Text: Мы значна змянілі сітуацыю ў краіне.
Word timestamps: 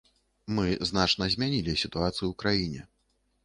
Мы 0.59 0.65
значна 0.91 1.29
змянілі 1.35 1.77
сітуацыю 1.85 2.25
ў 2.29 2.33
краіне. 2.45 2.81